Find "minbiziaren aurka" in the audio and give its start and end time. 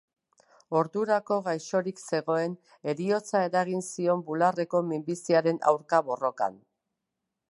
4.89-6.03